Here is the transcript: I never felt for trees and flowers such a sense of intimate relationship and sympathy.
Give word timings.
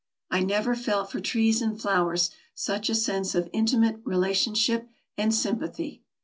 I 0.31 0.39
never 0.39 0.73
felt 0.75 1.11
for 1.11 1.19
trees 1.19 1.61
and 1.61 1.79
flowers 1.79 2.31
such 2.55 2.89
a 2.89 2.95
sense 2.95 3.35
of 3.35 3.51
intimate 3.53 4.01
relationship 4.03 4.87
and 5.15 5.31
sympathy. 5.31 6.01